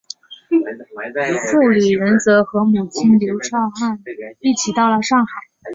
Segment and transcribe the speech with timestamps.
[1.51, 4.01] 傅履仁则和母亲刘倬汉
[4.39, 5.31] 一起到了上海。